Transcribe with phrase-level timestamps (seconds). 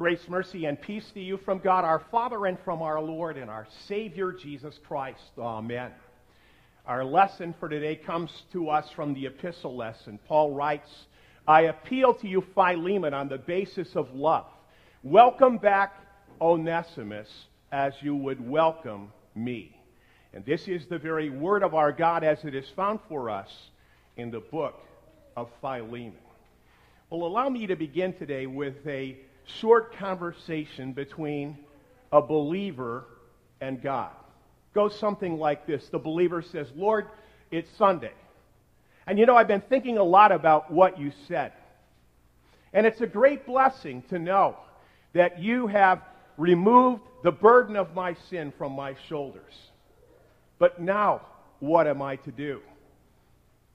[0.00, 3.50] Grace, mercy, and peace to you from God our Father and from our Lord and
[3.50, 5.20] our Savior Jesus Christ.
[5.38, 5.90] Amen.
[6.86, 10.18] Our lesson for today comes to us from the epistle lesson.
[10.26, 10.88] Paul writes,
[11.46, 14.46] I appeal to you, Philemon, on the basis of love.
[15.02, 15.92] Welcome back
[16.40, 17.28] Onesimus
[17.70, 19.76] as you would welcome me.
[20.32, 23.50] And this is the very word of our God as it is found for us
[24.16, 24.80] in the book
[25.36, 26.14] of Philemon.
[27.10, 29.18] Well, allow me to begin today with a
[29.58, 31.58] short conversation between
[32.12, 33.04] a believer
[33.60, 34.10] and God.
[34.74, 37.06] Goes something like this The believer says, Lord,
[37.50, 38.12] it's Sunday.
[39.06, 41.52] And you know, I've been thinking a lot about what you said.
[42.72, 44.56] And it's a great blessing to know
[45.12, 46.02] that you have
[46.36, 49.52] removed the burden of my sin from my shoulders.
[50.58, 51.22] But now,
[51.58, 52.60] what am I to do?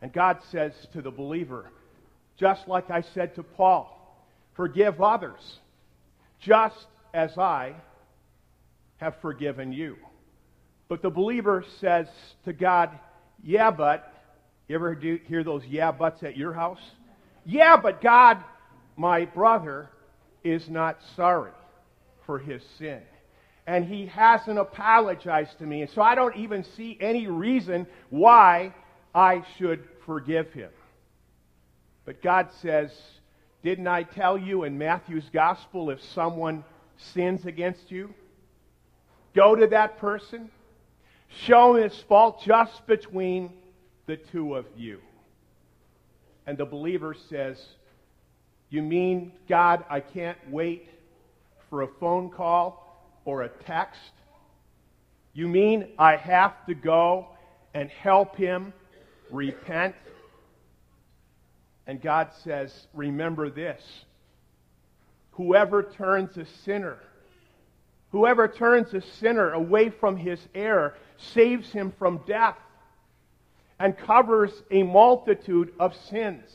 [0.00, 1.70] And God says to the believer,
[2.38, 3.97] just like I said to Paul,
[4.58, 5.60] Forgive others,
[6.40, 7.76] just as I
[8.96, 9.96] have forgiven you.
[10.88, 12.08] But the believer says
[12.44, 12.90] to God,
[13.42, 14.12] Yeah, but.
[14.66, 16.80] You ever do, hear those yeah buts at your house?
[17.46, 18.42] Yeah, but God,
[18.96, 19.88] my brother,
[20.44, 21.52] is not sorry
[22.26, 23.00] for his sin.
[23.66, 25.82] And he hasn't apologized to me.
[25.82, 28.74] And so I don't even see any reason why
[29.14, 30.70] I should forgive him.
[32.04, 32.90] But God says,
[33.68, 36.64] didn't I tell you in Matthew's gospel if someone
[36.96, 38.14] sins against you?
[39.34, 40.48] Go to that person,
[41.28, 43.52] show him his fault just between
[44.06, 45.00] the two of you.
[46.46, 47.62] And the believer says,
[48.70, 50.88] You mean, God, I can't wait
[51.68, 54.12] for a phone call or a text?
[55.34, 57.26] You mean I have to go
[57.74, 58.72] and help him
[59.30, 59.94] repent?
[61.88, 63.82] And God says, Remember this.
[65.32, 66.98] Whoever turns a sinner,
[68.12, 72.58] whoever turns a sinner away from his error, saves him from death
[73.80, 76.50] and covers a multitude of sins.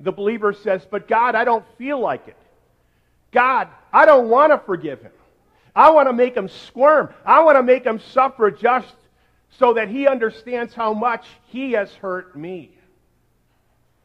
[0.00, 2.36] The believer says, But God, I don't feel like it.
[3.32, 5.12] God, I don't want to forgive him.
[5.74, 7.10] I want to make him squirm.
[7.26, 8.94] I want to make him suffer just
[9.58, 12.75] so that he understands how much he has hurt me.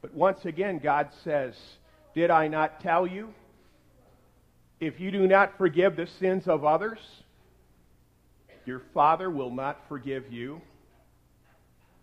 [0.01, 1.53] But once again, God says,
[2.15, 3.33] Did I not tell you?
[4.79, 6.99] If you do not forgive the sins of others,
[8.65, 10.61] your Father will not forgive you.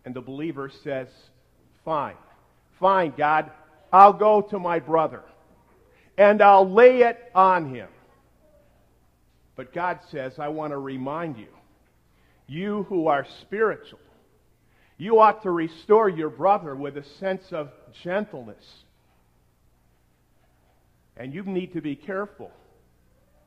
[0.05, 1.09] And the believer says,
[1.85, 2.17] Fine,
[2.79, 3.51] fine, God,
[3.93, 5.23] I'll go to my brother
[6.17, 7.89] and I'll lay it on him.
[9.57, 11.49] But God says, I want to remind you,
[12.47, 13.99] you who are spiritual,
[14.99, 17.71] you ought to restore your brother with a sense of
[18.03, 18.65] gentleness.
[21.17, 22.51] And you need to be careful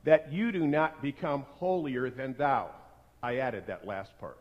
[0.04, 2.70] that you do not become holier than thou.
[3.22, 4.38] I added that last part.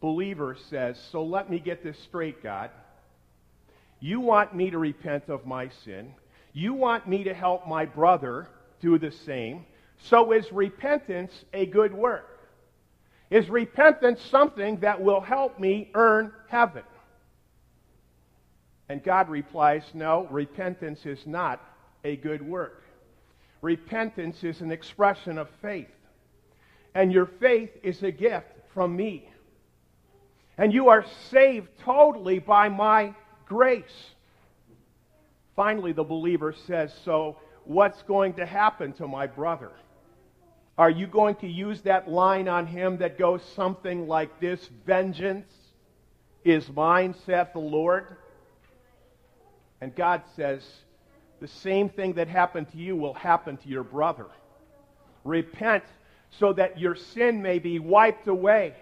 [0.00, 2.70] Believer says, So let me get this straight, God.
[4.00, 6.12] You want me to repent of my sin.
[6.52, 8.48] You want me to help my brother
[8.80, 9.64] do the same.
[10.10, 12.31] So is repentance a good work?
[13.32, 16.82] Is repentance something that will help me earn heaven?
[18.90, 21.58] And God replies, No, repentance is not
[22.04, 22.84] a good work.
[23.62, 25.88] Repentance is an expression of faith.
[26.94, 29.30] And your faith is a gift from me.
[30.58, 33.14] And you are saved totally by my
[33.46, 34.10] grace.
[35.56, 39.72] Finally, the believer says, So, what's going to happen to my brother?
[40.82, 45.46] Are you going to use that line on him that goes something like this Vengeance
[46.42, 48.16] is mine, saith the Lord?
[49.80, 50.68] And God says,
[51.38, 54.26] The same thing that happened to you will happen to your brother.
[55.22, 55.84] Repent
[56.40, 58.74] so that your sin may be wiped away.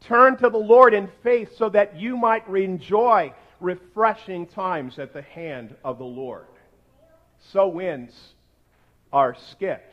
[0.00, 5.22] Turn to the Lord in faith so that you might enjoy refreshing times at the
[5.22, 6.46] hand of the Lord.
[7.52, 8.34] So ends
[9.12, 9.92] our skit.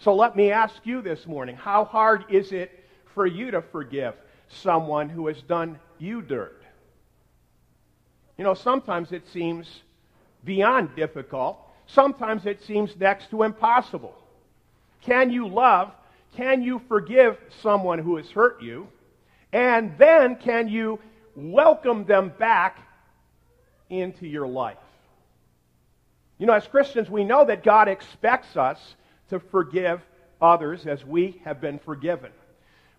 [0.00, 2.84] So let me ask you this morning how hard is it
[3.14, 4.14] for you to forgive
[4.48, 6.62] someone who has done you dirt?
[8.36, 9.82] You know, sometimes it seems
[10.44, 14.14] beyond difficult, sometimes it seems next to impossible.
[15.02, 15.90] Can you love?
[16.36, 18.86] Can you forgive someone who has hurt you?
[19.52, 21.00] And then can you
[21.34, 22.78] welcome them back
[23.90, 24.76] into your life?
[26.38, 28.78] You know, as Christians, we know that God expects us
[29.30, 30.00] to forgive
[30.40, 32.30] others as we have been forgiven.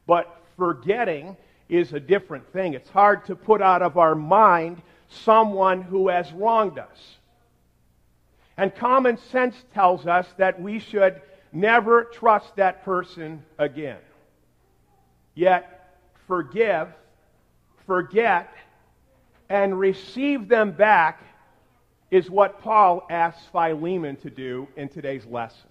[0.05, 1.37] But forgetting
[1.69, 2.73] is a different thing.
[2.73, 7.17] It's hard to put out of our mind someone who has wronged us.
[8.57, 11.21] And common sense tells us that we should
[11.53, 13.99] never trust that person again.
[15.33, 15.97] Yet,
[16.27, 16.89] forgive,
[17.85, 18.53] forget,
[19.47, 21.23] and receive them back
[22.11, 25.68] is what Paul asks Philemon to do in today's lesson.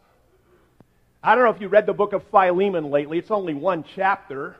[1.21, 3.19] I don't know if you read the book of Philemon lately.
[3.19, 4.55] It's only one chapter.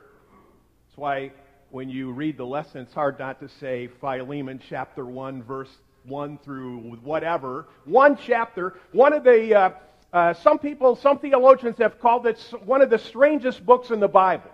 [0.87, 1.31] That's why
[1.71, 5.69] when you read the lesson, it's hard not to say Philemon chapter 1, verse
[6.03, 7.67] 1 through whatever.
[7.85, 8.75] One chapter.
[8.91, 9.69] One of the, uh,
[10.11, 14.09] uh, some people, some theologians have called it one of the strangest books in the
[14.09, 14.51] Bible.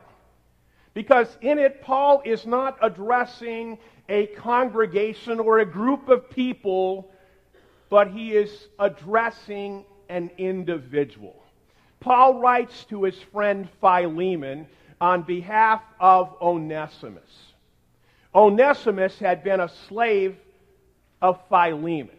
[0.94, 3.80] Because in it, Paul is not addressing
[4.10, 7.10] a congregation or a group of people,
[7.90, 11.45] but he is addressing an individual.
[12.06, 14.68] Paul writes to his friend Philemon
[15.02, 17.32] on behalf of Onesimus.
[18.36, 20.38] Onesimus had been a slave
[21.20, 22.16] of Philemon.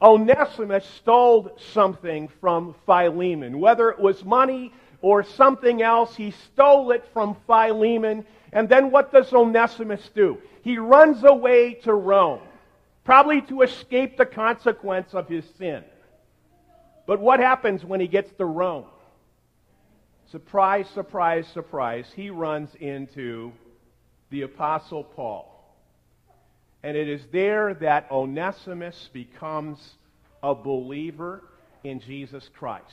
[0.00, 4.72] Onesimus stole something from Philemon, whether it was money
[5.02, 6.16] or something else.
[6.16, 8.24] He stole it from Philemon.
[8.54, 10.38] And then what does Onesimus do?
[10.64, 12.40] He runs away to Rome,
[13.04, 15.84] probably to escape the consequence of his sin.
[17.06, 18.86] But what happens when he gets to Rome?
[20.30, 22.06] Surprise, surprise, surprise.
[22.14, 23.52] He runs into
[24.30, 25.46] the Apostle Paul.
[26.82, 29.78] And it is there that Onesimus becomes
[30.42, 31.42] a believer
[31.82, 32.84] in Jesus Christ.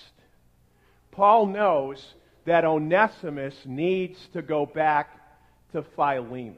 [1.12, 2.04] Paul knows
[2.46, 5.10] that Onesimus needs to go back
[5.74, 6.58] to Philemon.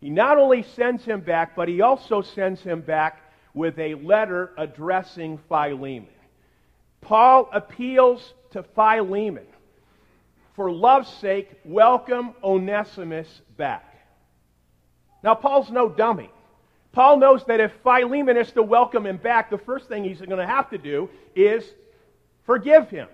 [0.00, 3.20] He not only sends him back, but he also sends him back
[3.52, 6.08] with a letter addressing Philemon.
[7.00, 9.46] Paul appeals to Philemon.
[10.56, 13.84] For love's sake, welcome Onesimus back.
[15.22, 16.30] Now, Paul's no dummy.
[16.92, 20.38] Paul knows that if Philemon is to welcome him back, the first thing he's going
[20.38, 21.62] to have to do is
[22.46, 23.06] forgive him.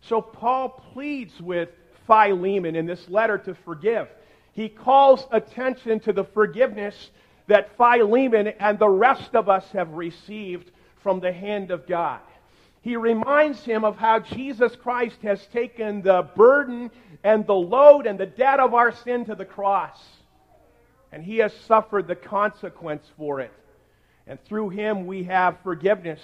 [0.00, 1.68] So Paul pleads with
[2.08, 4.08] Philemon in this letter to forgive.
[4.50, 7.10] He calls attention to the forgiveness
[7.46, 12.20] that Philemon and the rest of us have received from the hand of God.
[12.82, 16.90] He reminds him of how Jesus Christ has taken the burden
[17.24, 19.98] and the load and the debt of our sin to the cross
[21.12, 23.52] and he has suffered the consequence for it.
[24.26, 26.20] And through him we have forgiveness.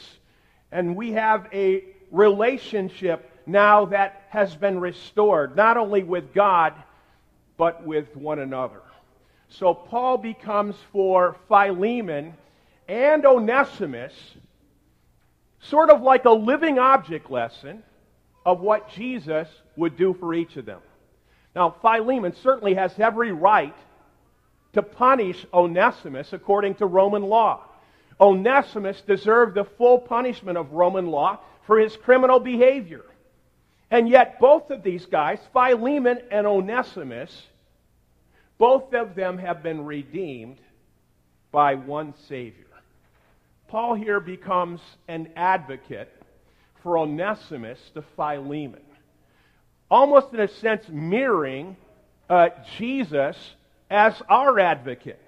[0.73, 6.73] And we have a relationship now that has been restored, not only with God,
[7.59, 8.81] but with one another.
[9.51, 12.35] So Paul becomes for Philemon
[12.89, 14.15] and Onesimus
[15.61, 17.83] sort of like a living object lesson
[18.47, 20.81] of what Jesus would do for each of them.
[21.55, 23.75] Now, Philemon certainly has every right
[24.75, 27.65] to punish Onesimus according to Roman law.
[28.21, 33.05] Onesimus deserved the full punishment of Roman law for his criminal behavior.
[33.91, 37.47] And yet, both of these guys, Philemon and Onesimus,
[38.59, 40.59] both of them have been redeemed
[41.51, 42.68] by one Savior.
[43.69, 46.11] Paul here becomes an advocate
[46.83, 48.81] for Onesimus to Philemon,
[49.91, 51.77] almost in a sense mirroring
[52.31, 53.37] uh, Jesus
[53.91, 55.21] as our advocate.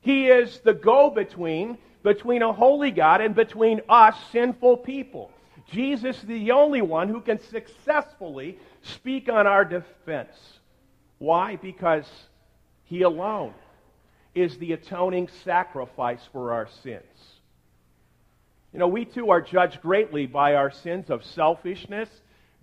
[0.00, 5.32] He is the go between between a holy God and between us sinful people.
[5.72, 10.36] Jesus is the only one who can successfully speak on our defense.
[11.18, 11.56] Why?
[11.56, 12.06] Because
[12.84, 13.54] he alone
[14.34, 17.33] is the atoning sacrifice for our sins.
[18.74, 22.08] You know, we too are judged greatly by our sins of selfishness,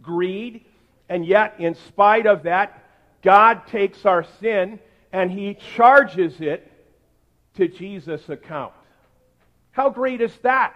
[0.02, 0.66] greed,
[1.08, 2.84] and yet, in spite of that,
[3.22, 4.78] God takes our sin
[5.14, 6.70] and he charges it
[7.56, 8.74] to Jesus' account.
[9.72, 10.76] How great is that?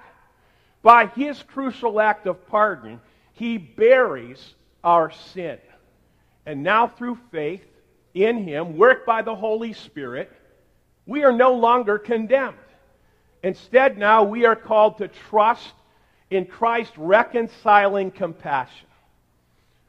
[0.81, 3.01] By his crucial act of pardon,
[3.33, 4.53] he buries
[4.85, 5.57] our sin.
[6.45, 7.65] And now, through faith
[8.13, 10.31] in him, worked by the Holy Spirit,
[11.05, 12.55] we are no longer condemned.
[13.45, 15.71] Instead, now we are called to trust
[16.31, 18.87] in Christ's reconciling compassion.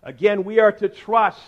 [0.03, 1.41] Again, we are to trust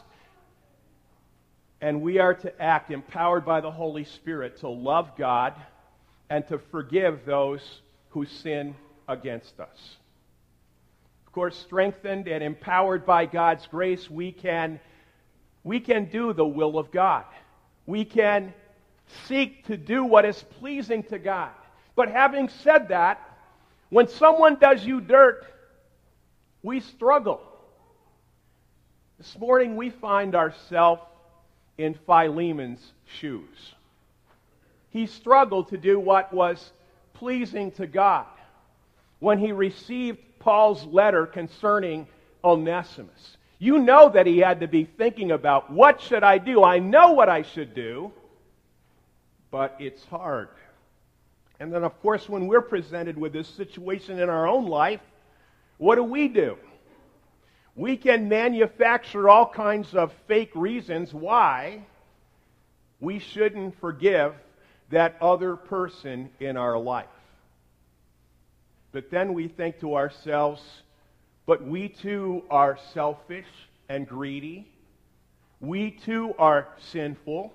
[1.82, 5.52] and we are to act empowered by the Holy Spirit to love God
[6.30, 7.60] and to forgive those
[8.08, 8.74] who sin
[9.06, 9.96] against us.
[11.26, 14.80] Of course, strengthened and empowered by God's grace, we can,
[15.62, 17.26] we can do the will of God.
[17.84, 18.54] We can
[19.26, 21.50] seek to do what is pleasing to God.
[21.98, 23.20] But having said that,
[23.88, 25.44] when someone does you dirt,
[26.62, 27.40] we struggle.
[29.18, 31.02] This morning we find ourselves
[31.76, 33.74] in Philemon's shoes.
[34.90, 36.70] He struggled to do what was
[37.14, 38.26] pleasing to God.
[39.18, 42.06] when he received Paul's letter concerning
[42.44, 43.36] Onesimus.
[43.58, 46.62] You know that he had to be thinking about what should I do?
[46.62, 48.12] I know what I should do,
[49.50, 50.50] but it's hard.
[51.60, 55.00] And then, of course, when we're presented with this situation in our own life,
[55.78, 56.56] what do we do?
[57.74, 61.82] We can manufacture all kinds of fake reasons why
[63.00, 64.34] we shouldn't forgive
[64.90, 67.06] that other person in our life.
[68.90, 70.62] But then we think to ourselves,
[71.46, 73.46] but we too are selfish
[73.88, 74.70] and greedy.
[75.60, 77.52] We too are sinful.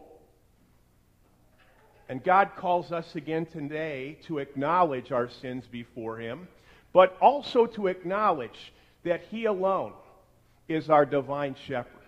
[2.13, 6.47] And God calls us again today to acknowledge our sins before Him,
[6.93, 8.71] but also to acknowledge
[9.03, 9.93] that He alone
[10.67, 12.03] is our divine shepherd,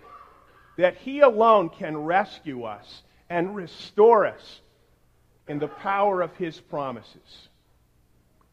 [0.77, 4.61] that He alone can rescue us and restore us
[5.47, 7.49] in the power of His promises.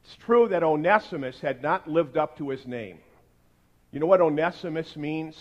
[0.04, 2.96] It's true that Onesimus had not lived up to his name.
[3.90, 5.36] You know what Onesimus means?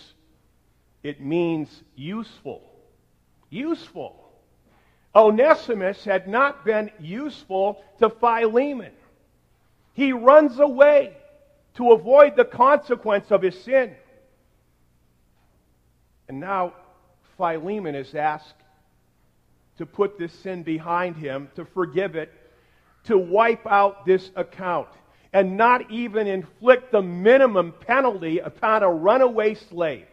[1.04, 2.70] It means useful.
[3.50, 4.21] Useful.
[5.16, 8.94] Onesimus had not been useful to Philemon.
[9.94, 11.18] He runs away
[11.76, 13.96] to avoid the consequence of his sin.
[16.30, 16.74] And now
[17.38, 18.56] Philemon is asked
[19.78, 22.32] to put this sin behind him, to forgive it,
[23.06, 24.88] to wipe out this account,
[25.34, 30.06] and not even inflict the minimum penalty upon a runaway slave.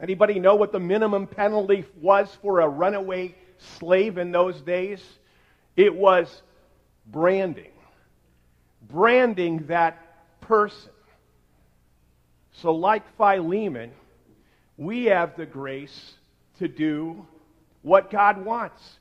[0.00, 3.34] Anybody know what the minimum penalty was for a runaway
[3.78, 5.02] slave in those days?
[5.76, 6.42] It was
[7.06, 7.72] branding.
[8.88, 9.98] Branding that
[10.40, 10.90] person.
[12.52, 13.92] So, like Philemon,
[14.76, 16.14] we have the grace
[16.58, 17.26] to do
[17.82, 18.98] what God wants.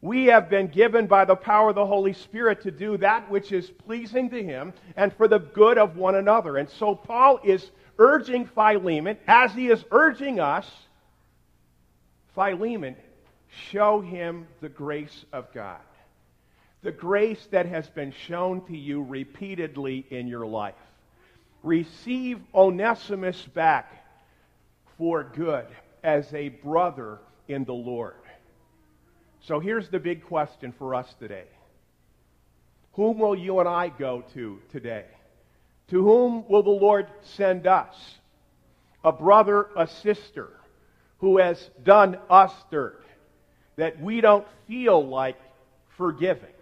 [0.00, 3.50] We have been given by the power of the Holy Spirit to do that which
[3.50, 6.56] is pleasing to Him and for the good of one another.
[6.56, 7.68] And so Paul is
[7.98, 10.70] urging Philemon, as he is urging us,
[12.34, 12.94] Philemon,
[13.70, 15.80] show him the grace of God.
[16.82, 20.74] The grace that has been shown to you repeatedly in your life.
[21.62, 23.92] Receive Onesimus back
[24.96, 25.66] for good
[26.04, 28.14] as a brother in the Lord.
[29.40, 31.46] So here's the big question for us today
[32.92, 35.06] Whom will you and I go to today?
[35.88, 37.96] To whom will the Lord send us?
[39.02, 40.48] A brother, a sister
[41.18, 43.07] who has done us dirt
[43.78, 45.40] that we don't feel like
[45.96, 46.52] forgiving.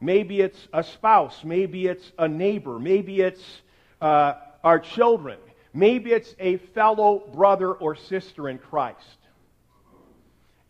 [0.00, 3.42] Maybe it's a spouse, maybe it's a neighbor, maybe it's
[4.00, 5.38] uh, our children,
[5.72, 9.18] maybe it's a fellow brother or sister in Christ.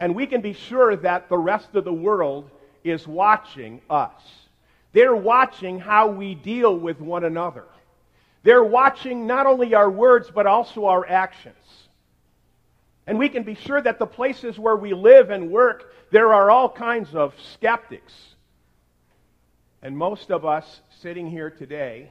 [0.01, 2.51] And we can be sure that the rest of the world
[2.85, 4.23] is watching us.
[4.93, 7.65] They're watching how we deal with one another.
[8.43, 11.86] They're watching not only our words, but also our actions.
[13.07, 16.51] And we can be sure that the places where we live and work, there are
[16.51, 18.13] all kinds of skeptics.
[19.81, 22.11] And most of us sitting here today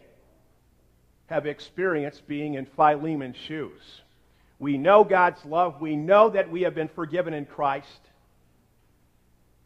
[1.28, 4.02] have experienced being in Philemon's shoes.
[4.60, 5.82] We know God's love.
[5.82, 8.00] We know that we have been forgiven in Christ.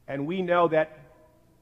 [0.07, 0.97] And we know that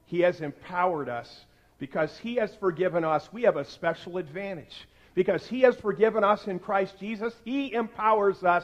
[0.06, 1.46] He has empowered us
[1.78, 3.28] because He has forgiven us.
[3.34, 4.88] We have a special advantage.
[5.14, 8.64] Because He has forgiven us in Christ Jesus, He empowers us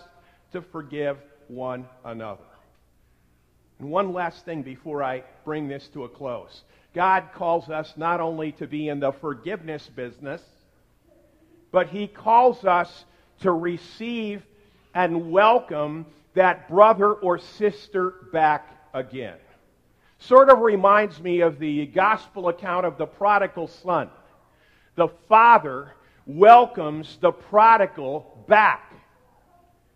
[0.54, 1.18] to forgive
[1.48, 2.44] one another.
[3.80, 8.22] And one last thing before I bring this to a close God calls us not
[8.22, 10.42] only to be in the forgiveness business,
[11.72, 13.06] but He calls us
[13.42, 14.44] to receive
[14.94, 16.06] and welcome
[16.36, 19.38] that brother or sister back again.
[20.20, 24.10] Sort of reminds me of the gospel account of the prodigal son.
[24.96, 25.94] The father
[26.28, 28.93] welcomes the prodigal back.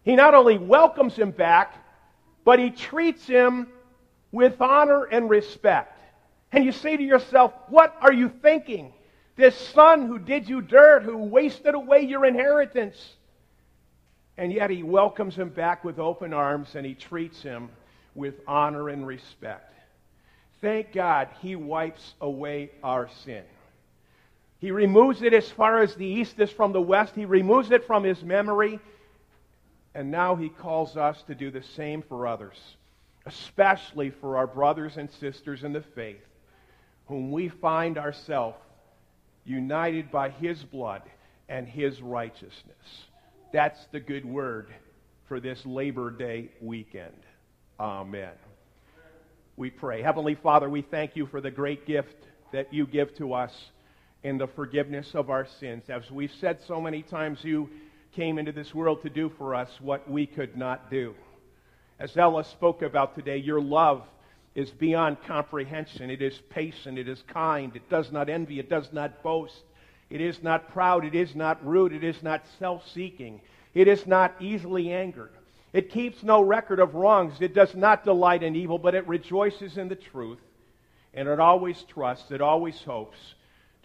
[0.07, 1.73] He not only welcomes him back,
[2.45, 3.67] but he treats him
[4.31, 5.99] with honor and respect.
[6.53, 8.93] And you say to yourself, What are you thinking?
[9.35, 13.15] This son who did you dirt, who wasted away your inheritance,
[14.37, 17.67] and yet he welcomes him back with open arms and he treats him
[18.15, 19.73] with honor and respect.
[20.61, 23.43] Thank God he wipes away our sin.
[24.59, 27.13] He removes it as far as the east is from the west.
[27.13, 28.79] He removes it from his memory.
[29.97, 32.55] And now he calls us to do the same for others,
[33.25, 36.21] especially for our brothers and sisters in the faith,
[37.07, 38.59] whom we find ourselves
[39.43, 41.01] united by his blood
[41.49, 43.07] and his righteousness.
[43.51, 44.67] That's the good word
[45.27, 47.23] for this Labor Day weekend.
[47.79, 48.33] Amen.
[49.55, 50.03] We pray.
[50.03, 53.71] Heavenly Father, we thank you for the great gift that you give to us
[54.21, 55.85] in the forgiveness of our sins.
[55.89, 57.67] As we've said so many times, you
[58.17, 61.13] came into this world to do for us what we could not do.
[61.99, 64.01] As Ella spoke about today, your love
[64.55, 66.09] is beyond comprehension.
[66.09, 69.61] It is patient, it is kind, it does not envy, it does not boast,
[70.09, 73.39] it is not proud, it is not rude, it is not self seeking,
[73.75, 75.33] it is not easily angered.
[75.71, 79.77] It keeps no record of wrongs, it does not delight in evil, but it rejoices
[79.77, 80.41] in the truth,
[81.13, 83.35] and it always trusts, it always hopes.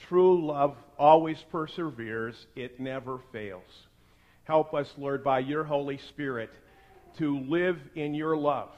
[0.09, 3.89] True love always perseveres, it never fails.
[4.45, 6.51] Help us, Lord, by your Holy Spirit
[7.19, 8.71] to live in your love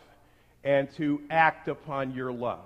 [0.63, 2.65] and to act upon your love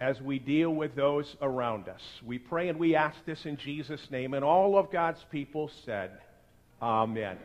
[0.00, 2.00] as we deal with those around us.
[2.26, 4.34] We pray and we ask this in Jesus' name.
[4.34, 6.10] And all of God's people said,
[6.80, 7.38] Amen.